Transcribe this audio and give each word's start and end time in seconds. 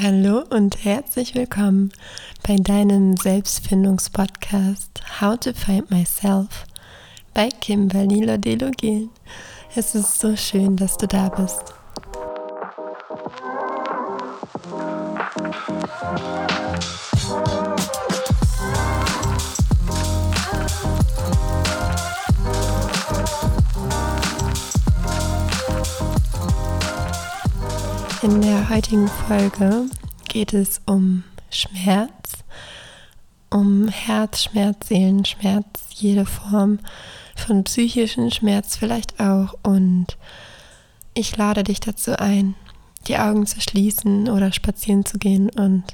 Hallo 0.00 0.44
und 0.50 0.84
herzlich 0.84 1.34
willkommen 1.34 1.90
bei 2.46 2.54
deinem 2.54 3.16
Selbstfindungspodcast 3.16 5.20
How 5.20 5.36
to 5.40 5.52
Find 5.52 5.90
Myself 5.90 6.66
bei 7.34 7.48
Kimberly 7.48 8.24
Lodelogel. 8.24 9.08
Es 9.74 9.96
ist 9.96 10.20
so 10.20 10.36
schön, 10.36 10.76
dass 10.76 10.98
du 10.98 11.08
da 11.08 11.30
bist. 11.30 11.74
In 28.20 28.42
der 28.42 28.68
heutigen 28.68 29.06
Folge 29.06 29.84
geht 30.26 30.52
es 30.52 30.80
um 30.86 31.22
Schmerz, 31.50 32.42
um 33.48 33.86
Herzschmerz, 33.86 34.88
Seelenschmerz, 34.88 35.66
jede 35.90 36.26
Form 36.26 36.80
von 37.36 37.62
psychischen 37.62 38.32
Schmerz 38.32 38.76
vielleicht 38.76 39.20
auch. 39.20 39.54
Und 39.62 40.18
ich 41.14 41.36
lade 41.36 41.62
dich 41.62 41.78
dazu 41.78 42.18
ein, 42.18 42.56
die 43.06 43.18
Augen 43.18 43.46
zu 43.46 43.60
schließen 43.60 44.28
oder 44.28 44.50
spazieren 44.50 45.04
zu 45.04 45.18
gehen 45.18 45.48
und 45.50 45.84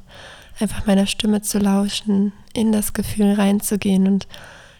einfach 0.58 0.86
meiner 0.86 1.06
Stimme 1.06 1.42
zu 1.42 1.58
lauschen, 1.58 2.32
in 2.54 2.72
das 2.72 2.94
Gefühl 2.94 3.34
reinzugehen 3.34 4.06
und 4.06 4.26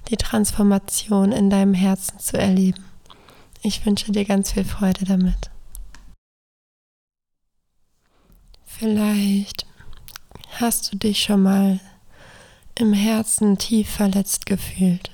die 0.09 0.17
Transformation 0.17 1.31
in 1.31 1.51
deinem 1.51 1.75
Herzen 1.75 2.19
zu 2.19 2.39
erleben. 2.39 2.83
Ich 3.61 3.85
wünsche 3.85 4.13
dir 4.13 4.25
ganz 4.25 4.53
viel 4.53 4.65
Freude 4.65 5.05
damit. 5.05 5.51
Vielleicht 8.77 9.67
hast 10.59 10.93
du 10.93 10.97
dich 10.97 11.23
schon 11.23 11.45
mal 11.45 11.79
im 12.75 12.93
Herzen 12.93 13.57
tief 13.57 13.89
verletzt 13.89 14.47
gefühlt. 14.47 15.13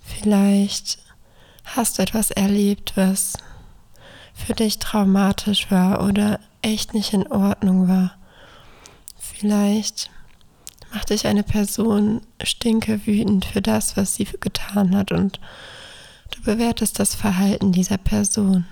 Vielleicht 0.00 0.98
hast 1.64 1.98
du 1.98 2.02
etwas 2.02 2.32
erlebt, 2.32 2.96
was 2.96 3.34
für 4.34 4.54
dich 4.54 4.80
traumatisch 4.80 5.70
war 5.70 6.02
oder 6.04 6.40
echt 6.62 6.94
nicht 6.94 7.12
in 7.12 7.28
Ordnung 7.28 7.86
war. 7.86 8.16
Vielleicht 9.16 10.10
macht 10.92 11.10
dich 11.10 11.28
eine 11.28 11.44
Person 11.44 12.22
stinke 12.42 13.06
wütend 13.06 13.44
für 13.44 13.62
das, 13.62 13.96
was 13.96 14.16
sie 14.16 14.26
getan 14.40 14.96
hat 14.96 15.12
und 15.12 15.38
du 16.32 16.42
bewertest 16.42 16.98
das 16.98 17.14
Verhalten 17.14 17.70
dieser 17.70 17.98
Person 17.98 18.66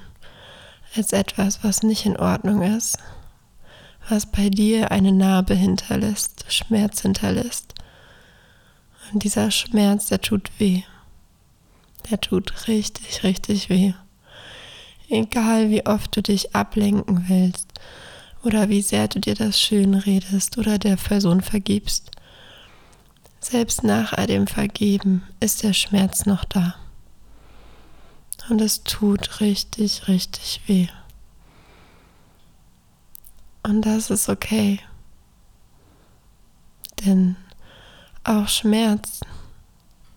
als 0.96 1.12
etwas, 1.12 1.62
was 1.62 1.84
nicht 1.84 2.04
in 2.04 2.16
Ordnung 2.16 2.62
ist 2.62 2.98
was 4.08 4.26
bei 4.26 4.50
dir 4.50 4.90
eine 4.90 5.12
Narbe 5.12 5.54
hinterlässt, 5.54 6.44
Schmerz 6.48 7.02
hinterlässt. 7.02 7.74
Und 9.12 9.24
dieser 9.24 9.50
Schmerz, 9.50 10.06
der 10.06 10.20
tut 10.20 10.50
weh. 10.58 10.82
Der 12.10 12.20
tut 12.20 12.68
richtig, 12.68 13.22
richtig 13.22 13.70
weh. 13.70 13.94
Egal 15.08 15.70
wie 15.70 15.86
oft 15.86 16.16
du 16.16 16.22
dich 16.22 16.54
ablenken 16.54 17.28
willst 17.28 17.68
oder 18.42 18.68
wie 18.68 18.82
sehr 18.82 19.08
du 19.08 19.20
dir 19.20 19.34
das 19.34 19.58
schön 19.58 19.94
redest 19.94 20.58
oder 20.58 20.78
der 20.78 20.96
Person 20.96 21.40
vergibst. 21.40 22.10
Selbst 23.40 23.84
nach 23.84 24.12
all 24.12 24.26
dem 24.26 24.46
Vergeben 24.46 25.22
ist 25.40 25.62
der 25.62 25.72
Schmerz 25.74 26.26
noch 26.26 26.44
da. 26.44 26.74
Und 28.48 28.60
es 28.60 28.84
tut 28.84 29.40
richtig, 29.40 30.08
richtig 30.08 30.60
weh. 30.66 30.88
Und 33.64 33.80
das 33.86 34.10
ist 34.10 34.28
okay. 34.28 34.78
Denn 37.04 37.36
auch 38.22 38.46
Schmerz 38.46 39.20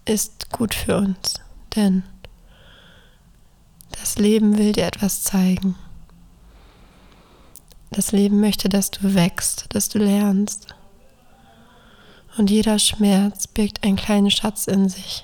ist 0.04 0.52
gut 0.52 0.74
für 0.74 0.98
uns. 0.98 1.36
Denn 1.76 2.04
das 3.92 4.18
Leben 4.18 4.58
will 4.58 4.74
dir 4.74 4.86
etwas 4.86 5.24
zeigen. 5.24 5.76
Das 7.90 8.12
Leben 8.12 8.42
möchte, 8.42 8.68
dass 8.68 8.92
du 8.92 9.16
wächst, 9.16 9.74
dass 9.74 9.88
du 9.88 9.98
lernst. 9.98 10.68
Und 12.38 12.50
jeder 12.50 12.80
Schmerz 12.80 13.48
birgt 13.48 13.84
einen 13.84 13.96
kleinen 13.96 14.30
Schatz 14.30 14.68
in 14.68 14.90
sich, 14.90 15.24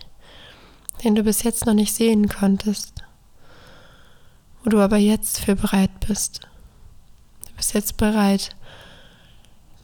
den 1.03 1.13
du 1.13 1.23
bis 1.23 1.43
jetzt 1.43 1.65
noch 1.65 1.73
nicht 1.73 1.93
sehen 1.93 2.29
konntest, 2.29 3.03
wo 4.63 4.69
du 4.69 4.79
aber 4.79 4.97
jetzt 4.97 5.41
für 5.41 5.57
bereit 5.57 5.99
bist 6.07 6.47
bist 7.63 7.75
jetzt 7.75 7.95
bereit, 7.95 8.57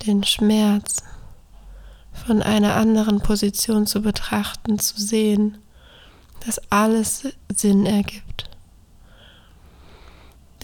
den 0.06 0.26
Schmerz 0.26 0.98
von 2.12 2.44
einer 2.44 2.76
anderen 2.76 3.22
Position 3.22 3.88
zu 3.88 4.02
betrachten, 4.02 4.80
zu 4.80 5.00
sehen, 5.00 5.60
dass 6.46 6.60
alles 6.70 7.30
Sinn 7.48 7.86
ergibt. 7.86 8.50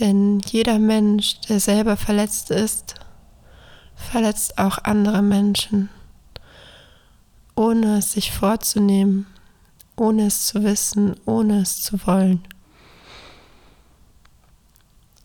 Denn 0.01 0.41
jeder 0.41 0.77
Mensch, 0.77 1.39
der 1.47 1.61
selber 1.61 1.95
verletzt 1.95 2.51
ist, 2.51 2.95
verletzt 3.95 4.57
auch 4.57 4.79
andere 4.83 5.21
Menschen, 5.21 5.87
ohne 7.55 7.99
es 7.99 8.11
sich 8.11 8.33
vorzunehmen, 8.33 9.25
ohne 9.95 10.25
es 10.25 10.47
zu 10.47 10.65
wissen, 10.65 11.15
ohne 11.25 11.61
es 11.61 11.81
zu 11.81 12.05
wollen. 12.05 12.45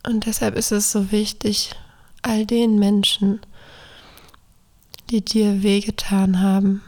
Und 0.02 0.26
deshalb 0.26 0.56
ist 0.56 0.72
es 0.72 0.90
so 0.90 1.12
wichtig, 1.12 1.72
all 2.22 2.46
den 2.46 2.78
Menschen, 2.78 3.40
die 5.10 5.24
dir 5.24 5.62
wehgetan 5.62 6.40
haben, 6.40 6.82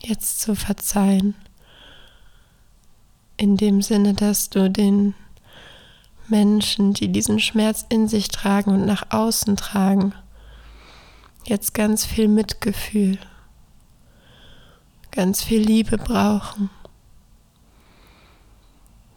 jetzt 0.00 0.40
zu 0.40 0.54
verzeihen. 0.54 1.34
In 3.36 3.56
dem 3.56 3.82
Sinne, 3.82 4.14
dass 4.14 4.50
du 4.50 4.70
den 4.70 5.14
Menschen, 6.28 6.94
die 6.94 7.08
diesen 7.08 7.38
Schmerz 7.38 7.84
in 7.88 8.08
sich 8.08 8.28
tragen 8.28 8.70
und 8.70 8.86
nach 8.86 9.10
außen 9.10 9.56
tragen, 9.56 10.14
jetzt 11.44 11.74
ganz 11.74 12.06
viel 12.06 12.28
Mitgefühl, 12.28 13.18
ganz 15.10 15.42
viel 15.42 15.60
Liebe 15.60 15.98
brauchen. 15.98 16.70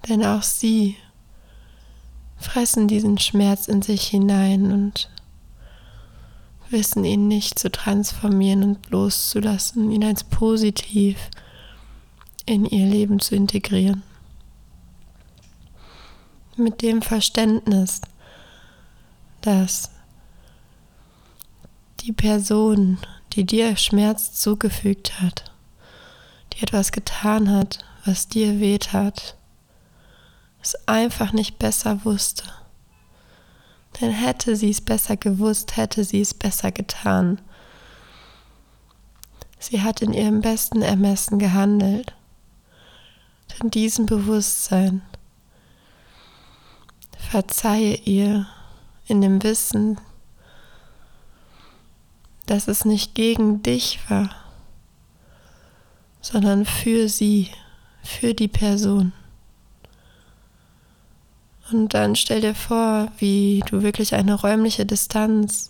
Denn 0.08 0.26
auch 0.26 0.44
sie 0.44 0.98
fressen 2.38 2.88
diesen 2.88 3.18
Schmerz 3.18 3.68
in 3.68 3.82
sich 3.82 4.04
hinein 4.04 4.72
und 4.72 5.10
wissen 6.70 7.04
ihn 7.04 7.28
nicht 7.28 7.58
zu 7.58 7.72
transformieren 7.72 8.64
und 8.64 8.90
loszulassen, 8.90 9.92
ihn 9.92 10.04
als 10.04 10.24
positiv 10.24 11.18
in 12.46 12.66
ihr 12.66 12.88
Leben 12.88 13.20
zu 13.20 13.36
integrieren. 13.36 14.04
Mit 16.56 16.82
dem 16.82 17.02
Verständnis, 17.02 18.02
dass 19.42 19.92
die 22.02 22.14
Person, 22.14 22.98
die 23.34 23.46
dir 23.46 23.76
Schmerz 23.78 24.34
zugefügt 24.34 25.22
hat, 25.22 25.52
die 26.54 26.64
etwas 26.64 26.92
getan 26.92 27.52
hat, 27.52 27.86
was 28.06 28.28
dir 28.28 28.60
wehtat, 28.60 29.36
es 30.68 30.88
einfach 30.88 31.32
nicht 31.32 31.60
besser 31.60 32.04
wusste. 32.04 32.44
Denn 34.02 34.12
hätte 34.12 34.56
sie 34.56 34.70
es 34.70 34.82
besser 34.82 35.16
gewusst, 35.16 35.78
hätte 35.78 36.04
sie 36.04 36.22
es 36.22 36.34
besser 36.34 36.72
getan. 36.72 37.40
Sie 39.60 39.82
hat 39.82 40.02
in 40.02 40.14
ihrem 40.14 40.42
besten 40.42 40.82
Ermessen 40.82 41.40
gehandelt. 41.40 42.14
In 43.62 43.72
diesem 43.72 44.06
Bewusstsein 44.06 45.02
verzeihe 47.18 47.96
ihr 47.96 48.46
in 49.08 49.22
dem 49.22 49.42
Wissen, 49.42 50.00
dass 52.46 52.68
es 52.68 52.86
nicht 52.86 53.16
gegen 53.16 53.64
dich 53.64 54.00
war, 54.10 54.30
sondern 56.22 56.66
für 56.66 57.10
sie, 57.10 57.50
für 58.04 58.34
die 58.34 58.48
Person. 58.48 59.14
Und 61.72 61.94
dann 61.94 62.16
stell 62.16 62.42
dir 62.42 62.56
vor, 62.56 63.12
wie 63.18 63.64
du 63.70 63.82
wirklich 63.82 64.16
eine 64.16 64.36
räumliche 64.36 64.86
Distanz 64.86 65.70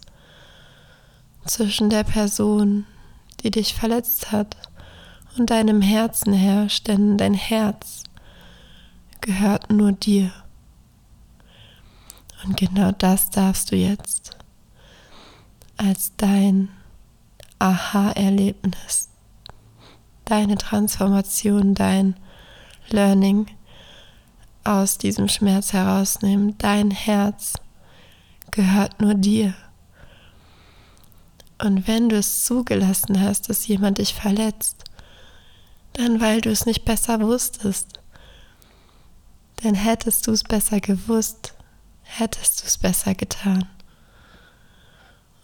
zwischen 1.46 1.90
der 1.90 2.04
Person, 2.04 2.86
die 3.42 3.52
dich 3.52 3.74
verletzt 3.74 4.32
hat, 4.32 4.56
und 5.38 5.52
deinem 5.52 5.82
Herzen 5.82 6.34
herrscht, 6.34 6.88
denn 6.88 7.18
dein 7.18 7.36
Herz 7.36 8.04
gehört 9.22 9.72
nur 9.72 9.92
dir. 9.92 10.32
Und 12.44 12.58
genau 12.58 12.92
das 12.92 13.30
darfst 13.30 13.72
du 13.72 13.76
jetzt 13.76 14.36
als 15.78 16.14
dein 16.18 16.70
Aha-Erlebnis, 17.60 19.10
deine 20.26 20.58
Transformation, 20.58 21.76
dein 21.76 22.16
Learning 22.90 23.48
aus 24.68 24.98
diesem 24.98 25.28
Schmerz 25.28 25.74
herausnehmen. 25.74 26.58
Dein 26.58 26.92
Herz 26.92 27.54
gehört 28.52 29.00
nur 29.00 29.14
dir 29.14 29.54
Und 31.60 31.88
wenn 31.88 32.10
du 32.10 32.18
es 32.18 32.46
zugelassen 32.46 33.20
hast, 33.22 33.50
dass 33.50 33.68
jemand 33.68 33.98
dich 33.98 34.14
verletzt, 34.14 34.84
dann 35.94 36.22
weil 36.22 36.42
du 36.42 36.52
es 36.52 36.66
nicht 36.66 36.86
besser 36.86 37.20
wusstest. 37.22 38.00
Denn 39.64 39.74
hättest 39.74 40.28
du 40.28 40.32
es 40.32 40.44
besser 40.44 40.80
gewusst, 40.80 41.56
hättest 42.04 42.62
du 42.62 42.68
es 42.68 42.78
besser 42.78 43.16
getan. 43.16 43.68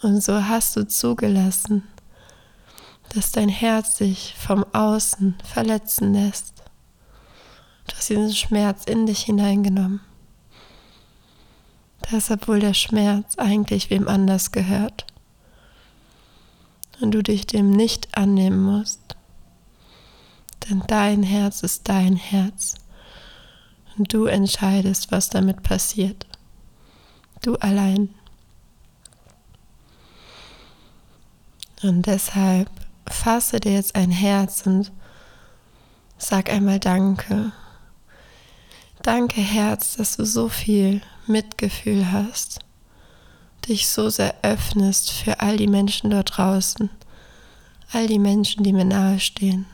Und 0.03 0.21
so 0.21 0.45
hast 0.45 0.75
du 0.75 0.85
zugelassen, 0.85 1.83
dass 3.09 3.31
dein 3.31 3.49
Herz 3.49 3.97
sich 3.97 4.35
vom 4.37 4.65
Außen 4.73 5.35
verletzen 5.43 6.13
lässt. 6.13 6.52
Du 7.87 7.95
hast 7.95 8.09
diesen 8.09 8.33
Schmerz 8.33 8.85
in 8.85 9.05
dich 9.05 9.21
hineingenommen. 9.23 10.01
Das, 12.11 12.29
obwohl 12.31 12.59
der 12.59 12.73
Schmerz 12.73 13.37
eigentlich 13.37 13.89
wem 13.89 14.07
anders 14.07 14.51
gehört. 14.51 15.05
Und 17.01 17.11
du 17.11 17.23
dich 17.23 17.47
dem 17.47 17.71
nicht 17.71 18.17
annehmen 18.17 18.63
musst. 18.63 19.15
Denn 20.69 20.83
dein 20.87 21.23
Herz 21.23 21.63
ist 21.63 21.89
dein 21.89 22.15
Herz. 22.15 22.75
Und 23.97 24.13
du 24.13 24.25
entscheidest, 24.25 25.11
was 25.11 25.29
damit 25.29 25.63
passiert. 25.63 26.25
Du 27.41 27.55
allein. 27.57 28.09
Und 31.81 32.05
deshalb 32.07 32.69
fasse 33.07 33.59
dir 33.59 33.73
jetzt 33.73 33.95
ein 33.95 34.11
Herz 34.11 34.65
und 34.65 34.91
sag 36.17 36.49
einmal 36.49 36.79
Danke. 36.79 37.51
Danke, 39.03 39.41
Herz, 39.41 39.97
dass 39.97 40.15
du 40.15 40.25
so 40.25 40.47
viel 40.47 41.01
Mitgefühl 41.27 42.13
hast, 42.13 42.59
dich 43.67 43.89
so 43.89 44.09
sehr 44.09 44.33
öffnest 44.43 45.11
für 45.11 45.41
all 45.41 45.57
die 45.57 45.67
Menschen 45.67 46.09
dort 46.09 46.37
draußen, 46.37 46.89
all 47.91 48.07
die 48.07 48.17
Menschen, 48.17 48.63
die 48.63 48.71
mir 48.71 48.85
nahestehen. 48.85 49.65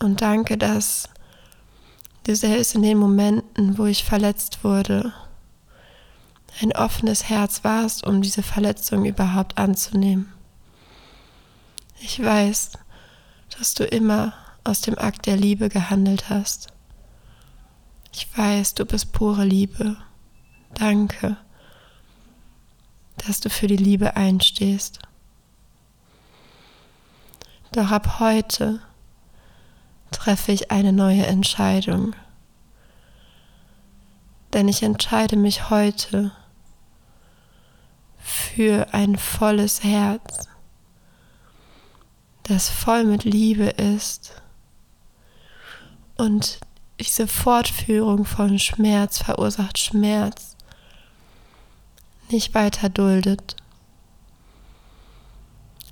Und 0.00 0.22
danke, 0.22 0.58
dass 0.58 1.08
du 2.24 2.34
selbst 2.34 2.74
in 2.74 2.82
den 2.82 2.98
Momenten, 2.98 3.78
wo 3.78 3.86
ich 3.86 4.02
verletzt 4.02 4.64
wurde, 4.64 5.12
ein 6.60 6.72
offenes 6.72 7.28
Herz 7.28 7.62
warst, 7.62 8.04
um 8.04 8.22
diese 8.22 8.42
Verletzung 8.42 9.04
überhaupt 9.04 9.56
anzunehmen. 9.56 10.32
Ich 12.00 12.20
weiß, 12.20 12.72
dass 13.56 13.74
du 13.74 13.84
immer 13.84 14.34
aus 14.64 14.80
dem 14.80 14.98
Akt 14.98 15.26
der 15.26 15.36
Liebe 15.36 15.68
gehandelt 15.68 16.28
hast. 16.28 16.72
Ich 18.12 18.26
weiß, 18.36 18.74
du 18.74 18.84
bist 18.84 19.12
pure 19.12 19.44
Liebe. 19.44 19.96
Danke, 20.74 21.36
dass 23.16 23.40
du 23.40 23.50
für 23.50 23.66
die 23.66 23.76
Liebe 23.76 24.16
einstehst. 24.16 25.00
Doch 27.72 27.90
ab 27.90 28.18
heute 28.18 28.80
treffe 30.10 30.52
ich 30.52 30.70
eine 30.70 30.92
neue 30.92 31.26
Entscheidung. 31.26 32.14
Denn 34.52 34.66
ich 34.66 34.82
entscheide 34.82 35.36
mich 35.36 35.70
heute 35.70 36.32
für 38.18 38.92
ein 38.92 39.16
volles 39.16 39.84
Herz, 39.84 40.48
das 42.42 42.68
voll 42.68 43.04
mit 43.04 43.22
Liebe 43.22 43.66
ist 43.66 44.42
und 46.16 46.58
diese 47.00 47.26
Fortführung 47.26 48.26
von 48.26 48.58
Schmerz 48.58 49.18
verursacht 49.22 49.78
Schmerz 49.78 50.56
nicht 52.28 52.54
weiter 52.54 52.88
duldet. 52.88 53.56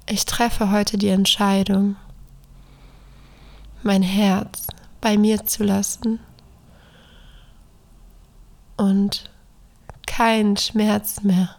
Ich 0.06 0.26
treffe 0.26 0.70
heute 0.70 0.99
die 0.99 1.08
Entscheidung, 1.08 1.96
mein 3.82 4.02
Herz 4.02 4.66
bei 5.00 5.16
mir 5.16 5.46
zu 5.46 5.64
lassen 5.64 6.20
und 8.76 9.31
keinen 10.06 10.56
Schmerz 10.56 11.22
mehr 11.22 11.56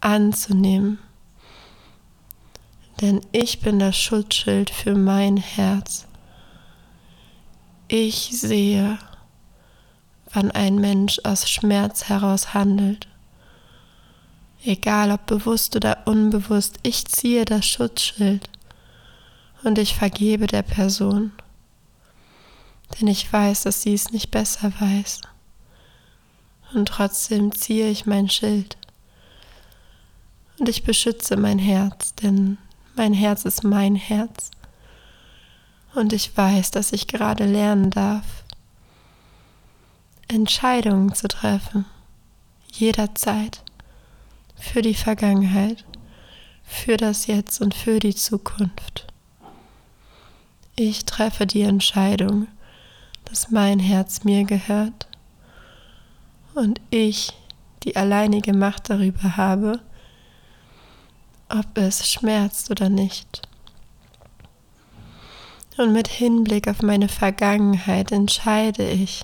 anzunehmen. 0.00 0.98
Denn 3.00 3.20
ich 3.32 3.60
bin 3.60 3.78
das 3.78 3.96
Schutzschild 3.96 4.68
für 4.68 4.94
mein 4.94 5.38
Herz. 5.38 6.06
Ich 7.92 8.30
sehe, 8.30 9.00
wann 10.32 10.52
ein 10.52 10.76
Mensch 10.76 11.18
aus 11.24 11.50
Schmerz 11.50 12.04
heraus 12.04 12.54
handelt. 12.54 13.08
Egal 14.64 15.10
ob 15.10 15.26
bewusst 15.26 15.74
oder 15.74 16.06
unbewusst, 16.06 16.78
ich 16.84 17.06
ziehe 17.06 17.44
das 17.44 17.66
Schutzschild 17.66 18.48
und 19.64 19.76
ich 19.76 19.96
vergebe 19.96 20.46
der 20.46 20.62
Person, 20.62 21.32
denn 23.00 23.08
ich 23.08 23.32
weiß, 23.32 23.64
dass 23.64 23.82
sie 23.82 23.94
es 23.94 24.12
nicht 24.12 24.30
besser 24.30 24.72
weiß. 24.78 25.22
Und 26.72 26.86
trotzdem 26.86 27.52
ziehe 27.52 27.90
ich 27.90 28.06
mein 28.06 28.28
Schild 28.28 28.76
und 30.60 30.68
ich 30.68 30.84
beschütze 30.84 31.36
mein 31.36 31.58
Herz, 31.58 32.14
denn 32.14 32.56
mein 32.94 33.14
Herz 33.14 33.44
ist 33.44 33.64
mein 33.64 33.96
Herz. 33.96 34.52
Und 35.94 36.12
ich 36.12 36.36
weiß, 36.36 36.70
dass 36.70 36.92
ich 36.92 37.08
gerade 37.08 37.44
lernen 37.44 37.90
darf, 37.90 38.44
Entscheidungen 40.28 41.14
zu 41.14 41.26
treffen, 41.26 41.84
jederzeit, 42.72 43.62
für 44.56 44.82
die 44.82 44.94
Vergangenheit, 44.94 45.84
für 46.62 46.96
das 46.96 47.26
Jetzt 47.26 47.60
und 47.60 47.74
für 47.74 47.98
die 47.98 48.14
Zukunft. 48.14 49.06
Ich 50.76 51.04
treffe 51.04 51.46
die 51.46 51.62
Entscheidung, 51.62 52.46
dass 53.24 53.50
mein 53.50 53.80
Herz 53.80 54.24
mir 54.24 54.44
gehört 54.44 55.08
und 56.54 56.80
ich 56.90 57.32
die 57.82 57.96
alleinige 57.96 58.52
Macht 58.52 58.90
darüber 58.90 59.36
habe, 59.36 59.80
ob 61.48 61.76
es 61.76 62.08
schmerzt 62.08 62.70
oder 62.70 62.88
nicht. 62.88 63.42
Und 65.80 65.94
mit 65.94 66.08
Hinblick 66.08 66.68
auf 66.68 66.82
meine 66.82 67.08
Vergangenheit 67.08 68.12
entscheide 68.12 68.86
ich, 68.86 69.22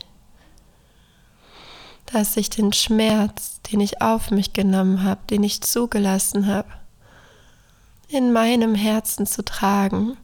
dass 2.07 2.39
ich 2.39 2.49
den 2.49 2.73
Schmerz, 2.73 3.61
den 3.71 3.81
ich 3.81 4.01
auf 4.01 4.31
mich 4.31 4.55
genommen 4.55 5.03
habe, 5.03 5.21
den 5.29 5.43
ich 5.43 5.61
zugelassen 5.61 6.47
habe, 6.47 6.69
in 8.09 8.33
meinem 8.33 8.75
Herzen 8.75 9.27
zu 9.27 9.45
tragen, 9.45 10.17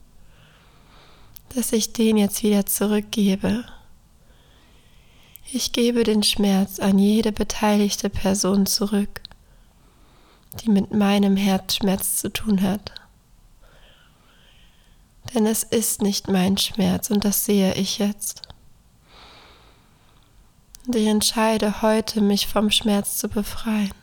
dass 1.55 1.73
ich 1.75 1.93
den 1.93 2.17
jetzt 2.17 2.43
wieder 2.43 2.65
zurückgebe. 2.65 3.65
Ich 5.53 5.73
gebe 5.73 6.03
den 6.03 6.23
Schmerz 6.23 6.79
an 6.79 6.99
jede 6.99 7.33
beteiligte 7.33 8.09
Person 8.09 8.65
zurück 8.65 9.21
die 10.61 10.71
mit 10.71 10.93
meinem 10.93 11.37
Herzschmerz 11.37 12.17
zu 12.17 12.31
tun 12.31 12.63
hat. 12.63 12.93
Denn 15.35 15.47
es 15.47 15.63
ist 15.63 16.03
nicht 16.03 16.29
mein 16.29 16.59
Schmerz 16.59 17.11
und 17.11 17.25
das 17.25 17.45
sehe 17.45 17.75
ich 17.75 17.99
jetzt. 17.99 18.43
Und 20.87 20.97
ich 20.97 21.07
entscheide 21.07 21.81
heute, 21.81 22.21
mich 22.21 22.49
vom 22.49 22.71
Schmerz 22.71 23.19
zu 23.19 23.29
befreien. 23.29 23.95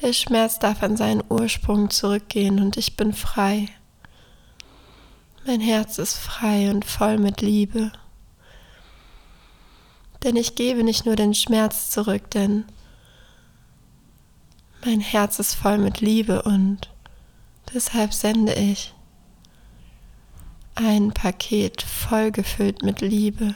Der 0.00 0.12
Schmerz 0.12 0.58
darf 0.58 0.82
an 0.82 0.96
seinen 0.96 1.22
Ursprung 1.28 1.90
zurückgehen 1.90 2.58
und 2.58 2.76
ich 2.76 2.96
bin 2.96 3.12
frei. 3.12 3.68
Mein 5.46 5.60
Herz 5.60 5.98
ist 5.98 6.16
frei 6.18 6.70
und 6.70 6.84
voll 6.84 7.18
mit 7.18 7.40
Liebe. 7.40 7.92
Denn 10.24 10.36
ich 10.36 10.54
gebe 10.54 10.82
nicht 10.82 11.04
nur 11.04 11.16
den 11.16 11.34
Schmerz 11.34 11.90
zurück, 11.90 12.30
denn 12.30 12.64
mein 14.84 15.00
Herz 15.00 15.38
ist 15.38 15.54
voll 15.54 15.78
mit 15.78 16.00
Liebe 16.00 16.42
und 16.42 16.90
deshalb 17.72 18.12
sende 18.12 18.54
ich 18.54 18.94
ein 20.74 21.12
Paket 21.12 21.82
voll 21.82 22.30
gefüllt 22.30 22.82
mit 22.82 23.00
Liebe 23.00 23.54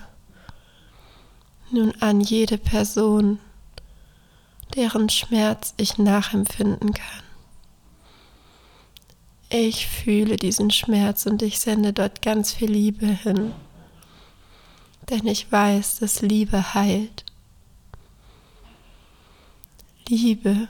nun 1.71 1.93
an 2.01 2.21
jede 2.21 2.59
Person, 2.59 3.39
deren 4.75 5.09
Schmerz 5.09 5.75
ich 5.77 5.99
nachempfinden 5.99 6.93
kann. 6.95 7.23
Ich 9.49 9.87
fühle 9.87 10.37
diesen 10.37 10.71
Schmerz 10.71 11.27
und 11.27 11.43
ich 11.43 11.61
sende 11.61 11.93
dort 11.93 12.23
ganz 12.23 12.53
viel 12.53 12.71
Liebe 12.71 13.07
hin, 13.07 13.53
denn 15.09 15.27
ich 15.27 15.51
weiß, 15.51 16.01
dass 16.01 16.21
Liebe 16.21 16.75
heilt. 16.75 17.25
Liebe 20.09 20.69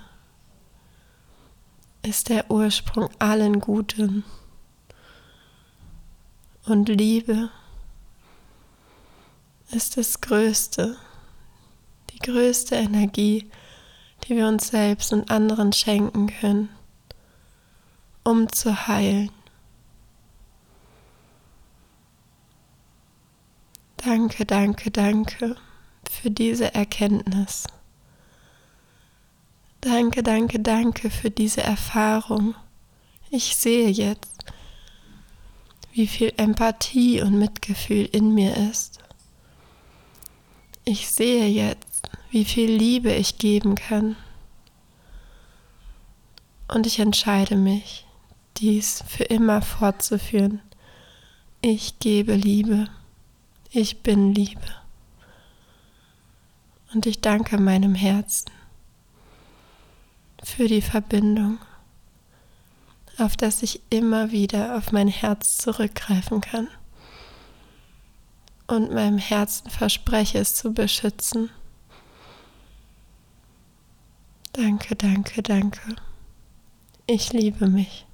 ist 2.02 2.28
der 2.28 2.50
Ursprung 2.50 3.08
allen 3.18 3.60
Guten. 3.60 4.24
Und 6.66 6.88
Liebe 6.88 7.50
ist 9.70 9.96
das 9.96 10.20
Größte, 10.20 10.96
die 12.10 12.18
größte 12.18 12.74
Energie, 12.74 13.48
die 14.24 14.34
wir 14.34 14.48
uns 14.48 14.68
selbst 14.68 15.12
und 15.12 15.30
anderen 15.30 15.72
schenken 15.72 16.26
können, 16.26 16.68
um 18.24 18.50
zu 18.52 18.88
heilen. 18.88 19.30
Danke, 23.98 24.44
danke, 24.44 24.90
danke 24.90 25.56
für 26.10 26.30
diese 26.32 26.74
Erkenntnis. 26.74 27.64
Danke, 29.82 30.24
danke, 30.24 30.58
danke 30.58 31.10
für 31.10 31.30
diese 31.30 31.62
Erfahrung. 31.62 32.56
Ich 33.30 33.54
sehe 33.54 33.88
jetzt, 33.88 34.35
wie 35.96 36.06
viel 36.06 36.30
Empathie 36.36 37.22
und 37.22 37.38
Mitgefühl 37.38 38.04
in 38.04 38.34
mir 38.34 38.54
ist. 38.54 38.98
Ich 40.84 41.08
sehe 41.08 41.46
jetzt, 41.48 42.02
wie 42.30 42.44
viel 42.44 42.70
Liebe 42.70 43.10
ich 43.14 43.38
geben 43.38 43.76
kann. 43.76 44.14
Und 46.68 46.86
ich 46.86 46.98
entscheide 46.98 47.56
mich, 47.56 48.06
dies 48.58 49.04
für 49.08 49.24
immer 49.24 49.62
fortzuführen. 49.62 50.60
Ich 51.62 51.98
gebe 51.98 52.34
Liebe. 52.34 52.88
Ich 53.70 54.02
bin 54.02 54.34
Liebe. 54.34 54.68
Und 56.92 57.06
ich 57.06 57.22
danke 57.22 57.56
meinem 57.56 57.94
Herzen 57.94 58.50
für 60.44 60.68
die 60.68 60.82
Verbindung, 60.82 61.58
auf 63.18 63.36
das 63.36 63.62
ich 63.62 63.80
immer 63.90 64.30
wieder 64.30 64.76
auf 64.76 64.92
mein 64.92 65.08
Herz 65.08 65.58
zurückgreifen 65.58 66.40
kann 66.40 66.68
und 68.66 68.92
meinem 68.92 69.18
Herzen 69.18 69.70
verspreche 69.70 70.38
es 70.38 70.54
zu 70.54 70.72
beschützen. 70.72 71.50
Danke, 74.52 74.96
danke, 74.96 75.42
danke. 75.42 75.96
Ich 77.06 77.32
liebe 77.32 77.68
mich. 77.68 78.05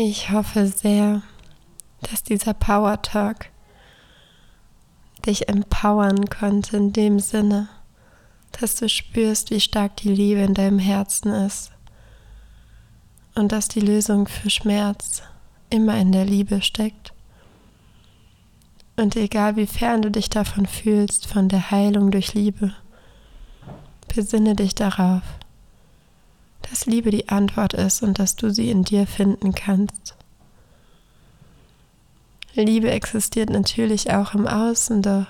Ich 0.00 0.30
hoffe 0.30 0.68
sehr, 0.68 1.22
dass 2.02 2.22
dieser 2.22 2.54
Power 2.54 3.02
Talk 3.02 3.46
dich 5.26 5.48
empowern 5.48 6.26
konnte 6.26 6.76
in 6.76 6.92
dem 6.92 7.18
Sinne, 7.18 7.68
dass 8.52 8.76
du 8.76 8.88
spürst, 8.88 9.50
wie 9.50 9.58
stark 9.58 9.96
die 9.96 10.14
Liebe 10.14 10.42
in 10.42 10.54
deinem 10.54 10.78
Herzen 10.78 11.32
ist 11.32 11.72
und 13.34 13.50
dass 13.50 13.66
die 13.66 13.80
Lösung 13.80 14.28
für 14.28 14.50
Schmerz 14.50 15.24
immer 15.68 15.98
in 15.98 16.12
der 16.12 16.26
Liebe 16.26 16.62
steckt. 16.62 17.12
Und 18.94 19.16
egal 19.16 19.56
wie 19.56 19.66
fern 19.66 20.02
du 20.02 20.12
dich 20.12 20.30
davon 20.30 20.66
fühlst, 20.66 21.26
von 21.26 21.48
der 21.48 21.72
Heilung 21.72 22.12
durch 22.12 22.34
Liebe, 22.34 22.72
besinne 24.06 24.54
dich 24.54 24.76
darauf, 24.76 25.22
dass 26.70 26.86
Liebe 26.86 27.10
die 27.10 27.28
Antwort 27.28 27.74
ist 27.74 28.02
und 28.02 28.18
dass 28.18 28.36
du 28.36 28.50
sie 28.50 28.70
in 28.70 28.82
dir 28.82 29.06
finden 29.06 29.54
kannst. 29.54 30.14
Liebe 32.54 32.90
existiert 32.90 33.50
natürlich 33.50 34.10
auch 34.12 34.34
im 34.34 34.46
Außen, 34.46 35.02
doch 35.02 35.26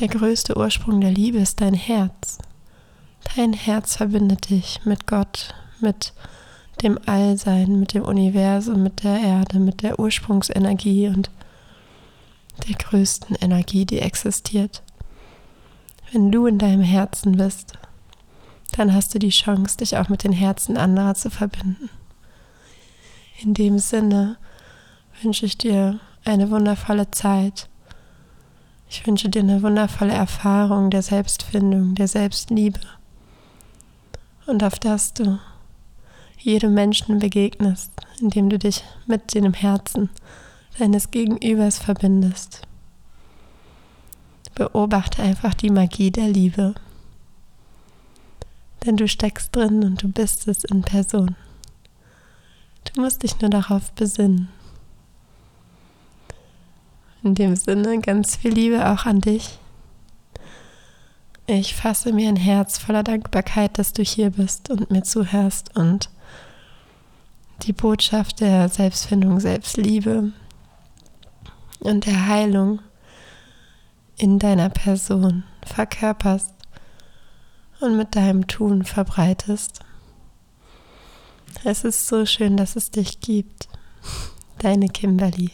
der 0.00 0.08
größte 0.08 0.56
Ursprung 0.56 1.00
der 1.00 1.10
Liebe 1.10 1.38
ist 1.38 1.60
dein 1.60 1.74
Herz. 1.74 2.38
Dein 3.36 3.52
Herz 3.52 3.96
verbindet 3.96 4.50
dich 4.50 4.80
mit 4.84 5.06
Gott, 5.06 5.54
mit 5.80 6.12
dem 6.82 6.98
Allsein, 7.06 7.78
mit 7.78 7.94
dem 7.94 8.02
Universum, 8.04 8.82
mit 8.82 9.04
der 9.04 9.20
Erde, 9.20 9.58
mit 9.58 9.82
der 9.82 9.98
Ursprungsenergie 9.98 11.08
und 11.08 11.30
der 12.66 12.76
größten 12.76 13.36
Energie, 13.36 13.84
die 13.84 14.00
existiert. 14.00 14.82
Wenn 16.12 16.32
du 16.32 16.46
in 16.46 16.58
deinem 16.58 16.82
Herzen 16.82 17.36
bist, 17.36 17.74
dann 18.78 18.94
hast 18.94 19.14
du 19.14 19.18
die 19.18 19.30
Chance, 19.30 19.78
dich 19.78 19.96
auch 19.96 20.08
mit 20.08 20.22
den 20.22 20.32
Herzen 20.32 20.76
anderer 20.76 21.14
zu 21.14 21.30
verbinden. 21.30 21.90
In 23.40 23.54
dem 23.54 23.78
Sinne 23.78 24.36
wünsche 25.22 25.46
ich 25.46 25.58
dir 25.58 25.98
eine 26.24 26.50
wundervolle 26.50 27.10
Zeit. 27.10 27.68
Ich 28.88 29.06
wünsche 29.06 29.28
dir 29.28 29.42
eine 29.42 29.62
wundervolle 29.62 30.12
Erfahrung 30.12 30.90
der 30.90 31.02
Selbstfindung, 31.02 31.94
der 31.94 32.08
Selbstliebe. 32.08 32.80
Und 34.46 34.62
auf 34.62 34.78
dass 34.78 35.12
du 35.12 35.38
jedem 36.38 36.74
Menschen 36.74 37.18
begegnest, 37.18 37.90
indem 38.20 38.48
du 38.48 38.58
dich 38.58 38.84
mit 39.06 39.34
dem 39.34 39.54
Herzen 39.54 40.08
deines 40.78 41.10
Gegenübers 41.10 41.78
verbindest. 41.78 42.62
Beobachte 44.54 45.22
einfach 45.22 45.54
die 45.54 45.70
Magie 45.70 46.10
der 46.10 46.28
Liebe. 46.28 46.74
Denn 48.84 48.96
du 48.96 49.08
steckst 49.08 49.54
drin 49.54 49.84
und 49.84 50.02
du 50.02 50.08
bist 50.08 50.48
es 50.48 50.64
in 50.64 50.82
Person. 50.82 51.36
Du 52.84 53.00
musst 53.00 53.22
dich 53.22 53.40
nur 53.40 53.50
darauf 53.50 53.92
besinnen. 53.92 54.48
In 57.22 57.34
dem 57.34 57.56
Sinne 57.56 58.00
ganz 58.00 58.36
viel 58.36 58.52
Liebe 58.52 58.88
auch 58.88 59.04
an 59.04 59.20
dich. 59.20 59.58
Ich 61.46 61.74
fasse 61.74 62.12
mir 62.12 62.28
ein 62.28 62.36
Herz 62.36 62.78
voller 62.78 63.02
Dankbarkeit, 63.02 63.78
dass 63.78 63.92
du 63.92 64.02
hier 64.02 64.30
bist 64.30 64.70
und 64.70 64.90
mir 64.90 65.02
zuhörst 65.02 65.74
und 65.76 66.10
die 67.62 67.72
Botschaft 67.72 68.40
der 68.40 68.68
Selbstfindung, 68.68 69.40
Selbstliebe 69.40 70.32
und 71.80 72.06
der 72.06 72.26
Heilung 72.26 72.80
in 74.16 74.38
deiner 74.38 74.68
Person 74.68 75.44
verkörperst 75.64 76.54
und 77.80 77.96
mit 77.96 78.16
deinem 78.16 78.46
Tun 78.46 78.84
verbreitest. 78.84 79.80
Es 81.64 81.84
ist 81.84 82.06
so 82.06 82.26
schön, 82.26 82.56
dass 82.56 82.76
es 82.76 82.90
dich 82.90 83.20
gibt. 83.20 83.68
Deine 84.58 84.88
Kimberly. 84.88 85.50